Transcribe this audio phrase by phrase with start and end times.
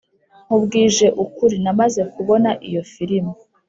[0.45, 3.33] nkubwije ukuri, namaze kubona iyo firime.